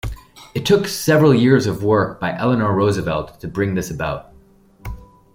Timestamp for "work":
1.83-2.19